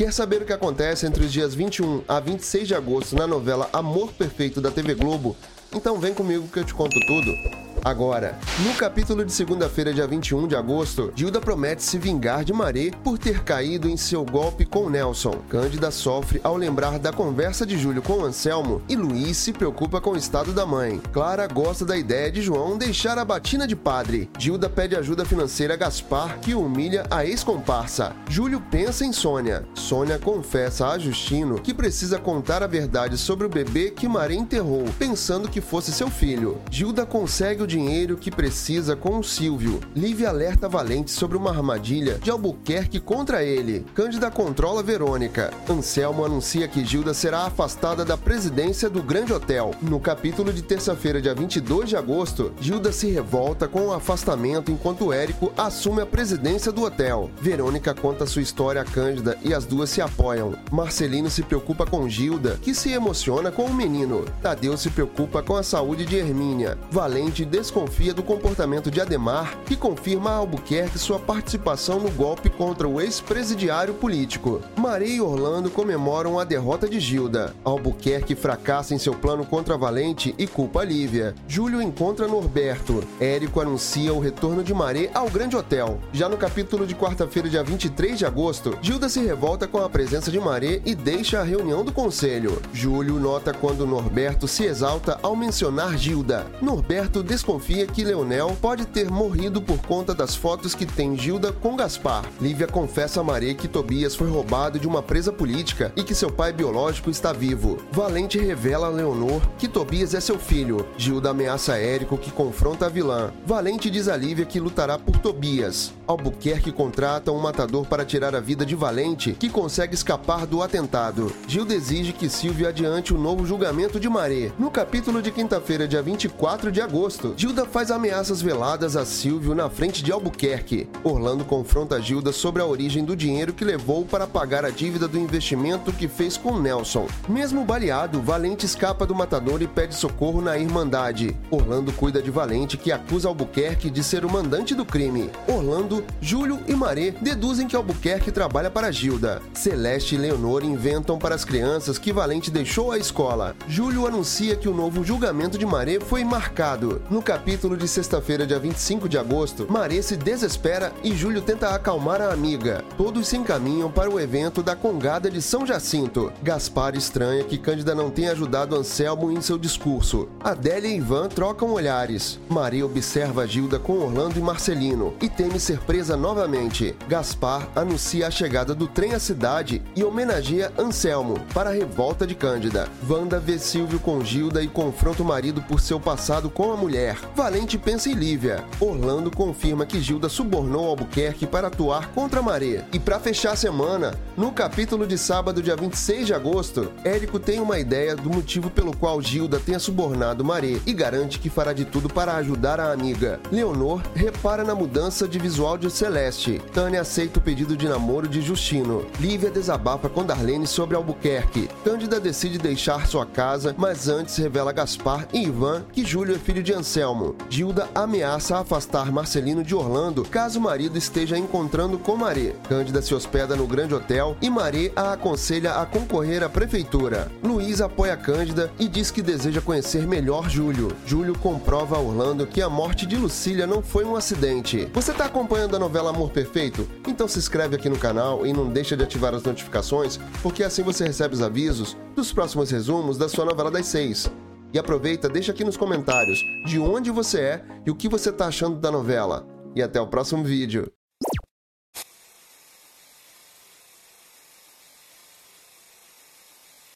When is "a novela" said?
235.76-236.10